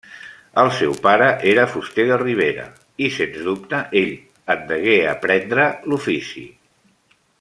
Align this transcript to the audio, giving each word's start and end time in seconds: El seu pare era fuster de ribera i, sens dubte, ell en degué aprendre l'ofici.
El 0.59 0.69
seu 0.77 0.93
pare 1.03 1.27
era 1.51 1.65
fuster 1.73 2.05
de 2.11 2.17
ribera 2.21 2.65
i, 2.69 3.11
sens 3.17 3.37
dubte, 3.49 3.83
ell 4.01 4.11
en 4.55 4.65
degué 4.73 4.97
aprendre 5.15 5.69
l'ofici. 5.93 6.45